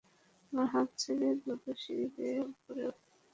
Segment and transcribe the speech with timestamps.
[0.53, 3.19] আমার হাত ছেড়ে দ্রুত সিঁড়ি বেয়ে ওপরে উঠে গেলেন।